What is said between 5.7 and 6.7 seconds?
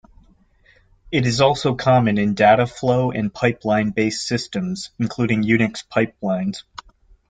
pipelines.